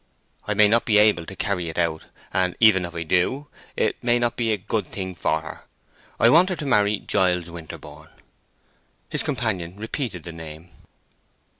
[0.47, 4.03] I may not be able to carry it out; and even if I do, it
[4.03, 5.63] may not be a good thing for her.
[6.19, 8.09] I want her to marry Giles Winterborne."
[9.11, 10.71] His companion repeated the name.